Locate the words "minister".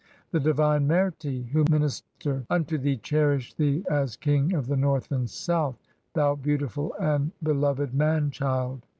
1.69-2.43